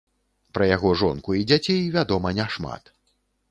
[0.57, 2.93] Пра яго жонку і дзяцей вядома няшмат.